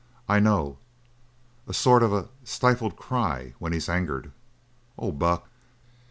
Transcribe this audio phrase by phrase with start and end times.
[0.27, 0.79] "I know
[1.67, 4.31] a sort of a stifled cry when he's angered!
[4.97, 5.47] Oh, Buck."